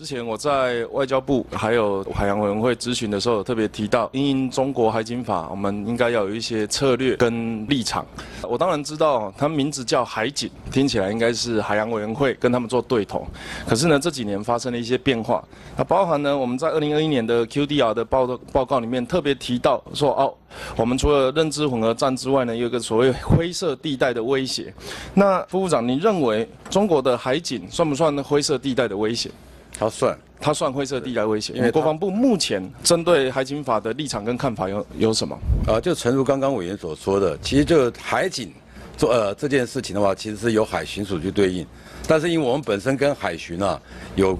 [0.00, 8.06] 之前我在外交部还有海洋委员会咨询的时候，特别提到，因中国海警法，我们应该要有一些策略跟立场。
[8.48, 13.26] 我当然知道，它名字叫海警，听起来应该是海洋委员会跟他们做对头。
[13.68, 15.44] 可是呢，这几年发生了一些变化，
[15.76, 20.32] 那包含呢，我们在二零二一年的 QDR 的报报告里面特别提到说，哦，
[20.76, 24.72] 我们除了认知混合战之外呢，有一个所谓灰色地带的威胁。
[25.12, 29.30] 那副部长，你认为中国的海警算不算灰色地带的威胁？
[29.78, 35.38] 他算，他算灰色地带威胁，因为国防部目前针对海警法的立场跟看法有有什么？
[35.66, 38.52] 呃，就诚如刚刚委员所说的，其实就海警
[38.96, 41.66] 做呃这件事情的话，其实是由海巡署去对应，
[42.06, 43.80] 但是因为我们本身跟海巡啊
[44.16, 44.38] 有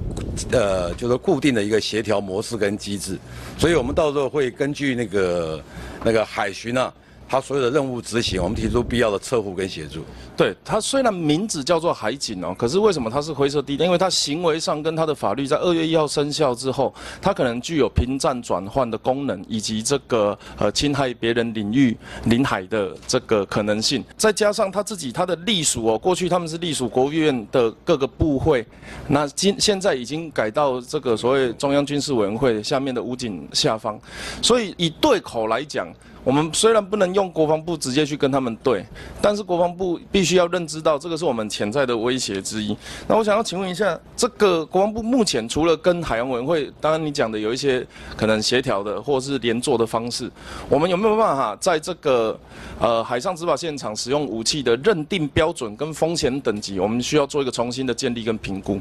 [0.52, 3.18] 呃就是固定的一个协调模式跟机制，
[3.56, 5.62] 所以我们到时候会根据那个
[6.04, 6.92] 那个海巡啊。
[7.30, 10.00] 他所有的任务执行，我们提出必要的测护跟协助。
[10.36, 13.84] 对他虽然名字叫做海警哦，可是为什么他是灰色地带？
[13.84, 24.04] 因为他行为上跟他的法律在二月一号生效之后，他可能具有平战转换的功能，以及这个呃侵害别人领域领海的这个可能性。
[24.16, 28.66] 再加上他自己他的隶属哦，过去他们是隶属国务院的各个部会，
[29.06, 33.96] 那今现在已经改到这个所谓中央军事委员会下面的武警下方，
[34.42, 35.86] 所以以对口来讲。
[36.22, 38.84] 我们虽然不能用国防部直接去跟他们对，
[39.22, 42.76] 但是国防部必须要认知到这个是我们潜在的威胁之一。
[43.08, 50.30] 那我想要请问一下，这个国防部目前除了跟海洋委员会，当然你讲的有一些可能协调的或是联坐的方式，
[50.68, 52.38] 我们有没有办法在这个
[52.78, 58.78] 呃海上执法现场使用武器的认定标准跟风险等级，我们需要做一个重新的建立跟评估？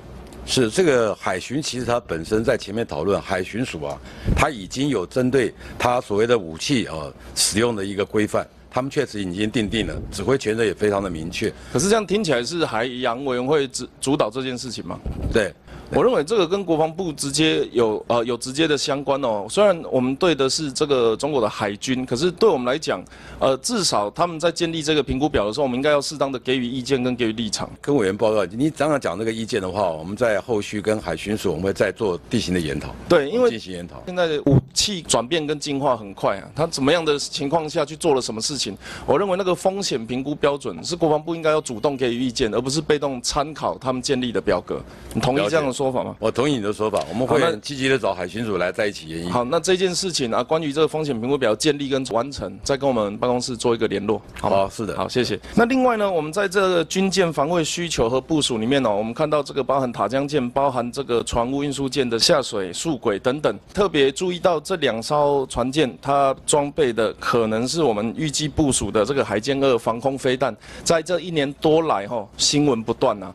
[0.50, 3.96] 是这个海巡，其实它本身在前面讨论海巡署啊，
[4.36, 6.96] 它已经有针对它所谓的武器啊
[7.36, 11.54] 使用的一个规范，他们确实已经定定了，指挥权责也非常的明确。
[11.72, 15.00] 可是这样听起来是海洋委员会主主导这件事情吗？
[15.32, 15.54] 对。
[15.92, 19.48] 我认为这个跟国防部直接有呃有直接的相关哦。
[19.50, 23.04] 虽然我们对的是这个中国的海军，可是对我们来讲，
[23.40, 27.68] 呃，至少他们在建立这个评估表的时候，我们应该要适当的给予意见跟给予立场。
[27.82, 32.94] 跟委员报告，你刚刚讲这个意见的话，我们在后续跟海巡署，我们会再做地形的研讨。
[33.08, 34.04] 对，因为进行研讨。
[34.06, 38.78] 现在的武器转变跟进化很快啊，它怎么样的情况下去做了什么事情？
[39.08, 44.80] 我认为那个风险评估标准是国防部应该要主动给予意见，而不是被动参考他们建立的表格。
[45.16, 46.16] 你同意这样的说法吗？
[46.20, 46.60] 我同意。
[46.60, 49.30] 你的说法，我们会很积极的找海巡署来在一起研议。
[49.30, 54.22] 好，那这件事情啊，关于这个风险评估表建立跟完成，再跟我们办公室做一个联络。
[54.42, 55.40] 好，是的，好，谢谢。
[55.56, 70.54] 那另外呢，我们在这个军舰防卫需求和部署里面呢，我们看到这个包含塔江舰、包含这个船坞运输舰的下水速轨等等，特别注意到这两艘船舰，它装备的可能是我们预计部署的这个海舰二防空飞弹，
[70.84, 73.34] 在这一年多来哈，新闻不断啊。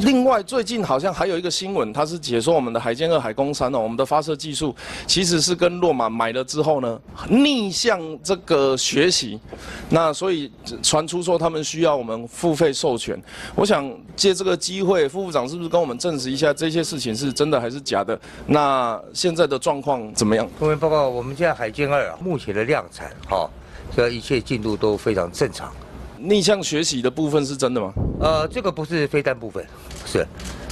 [0.00, 2.74] 另外，最近好像还有一个新闻，它是解说我们。
[2.74, 4.74] 的海剑二海攻三哦，我们的发射技术
[5.06, 9.38] 其实是跟洛马买了之后呢，逆向这个学习，
[9.90, 10.50] 那所以
[10.82, 13.16] 传出说他们需要我们付费授权。
[13.54, 18.18] 我想借这个机会，副部长是不是跟我们证实一下这些事情是真的还是假的？
[18.44, 20.44] 那现在的状况怎么样？
[20.58, 23.48] 各位报告，我们现在海剑二啊，目前的量产哈，
[23.94, 25.72] 这一切进度都非常正常。
[26.18, 27.92] 逆向学习的部分是真的吗？
[28.18, 29.64] 呃，这个不是飞弹部分，
[30.04, 30.26] 是。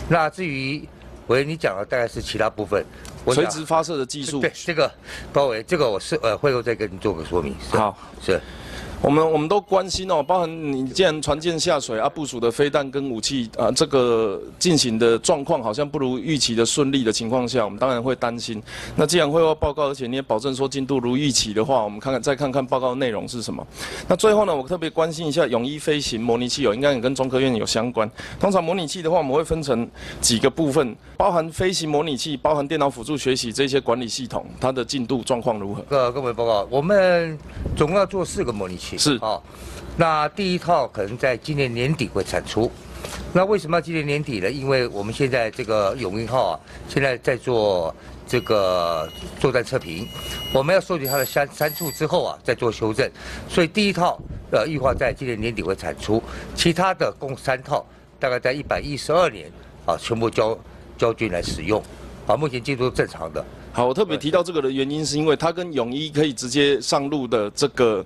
[0.09, 0.85] 那至于。
[1.33, 2.85] 喂，你讲的大概是其他部分，
[3.27, 4.39] 垂直发射的技术。
[4.39, 4.93] 对，这个
[5.33, 7.57] 包围，这个我是呃，会后再跟你做个说明。
[7.71, 8.39] 好，是。
[9.03, 18.63] 我们我们都关心哦，包含你既然船舰下水啊，部署的飞弹跟武器啊，这个进行的状况好像不如预期的顺利的情况下，我们当然会担心。
[18.95, 23.67] 那既然会后报告，而且你也保证说进度如预期的话，我们看看再看看报告内容是什么。
[24.07, 28.09] 那最后呢，我特别关心一下泳衣飞行模拟器哦，应该也跟中科院有相关。
[28.39, 29.89] 通常模拟器的话，我们会分成
[30.21, 35.83] 几个部分，包含飞行模拟器，包含电脑辅助学习这些管理系统，它的进度状况如何？
[35.89, 37.37] 各各位报告，我们
[37.77, 38.92] 总共要做四个模拟器。
[38.99, 39.41] 是啊，
[39.97, 42.71] 那第一套可能在今年年底会产出。
[43.33, 44.51] 那为什么要今年年底呢？
[44.51, 47.95] 因为我们现在这个永鹰号啊，现在在做
[48.27, 49.09] 这个
[49.41, 50.07] 作战测评，
[50.53, 53.11] 我们要收集它的三参数之后啊，再做修正。
[53.49, 56.23] 所以第一套呃预划在今年年底会产出，
[56.55, 57.85] 其他的共三套，
[58.21, 59.51] 大概在一百一十二年
[59.85, 60.57] 啊，全部交
[60.97, 61.83] 交军来使用。
[62.27, 63.45] 啊，目前进度正常的。
[63.73, 68.05] 好，我特别提到这个的原因，是因为它跟泳衣可以直接上路的这个。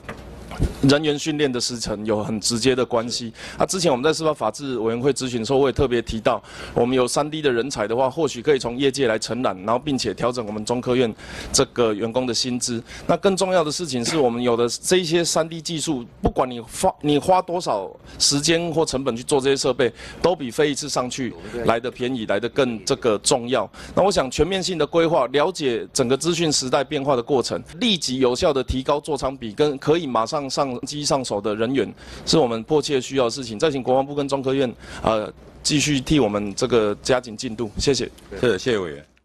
[0.82, 3.32] 人员训练的时程有很直接的关系。
[3.58, 6.42] 啊，之前我们在司法法制委员会咨询的时候，我也特别提到，
[6.74, 11.12] 我们有三 D 的人才的话，或许可以从业界来承揽，然后并且调整我们中科院
[11.52, 12.82] 这个员工的薪资。
[13.06, 19.92] 那更重要的事情是我们有的这些三 D 技术，不管你花你花多少时间或成本去做这些设备，
[20.22, 23.68] 都比飞一次上去来的便宜，来的更这个重要。
[23.94, 31.92] 那我想全面性的规划，了解整个资讯时代变化的过程，立即有效的提高座舱比跟可以马上上机上手的人员，
[32.24, 33.58] 是我们迫切需要的事情。
[33.58, 34.72] 再请国防部跟中科院，
[35.02, 35.32] 呃，
[35.62, 38.10] 继续替我们这个加紧进度，谢谢。
[38.40, 39.15] 是，谢谢委员。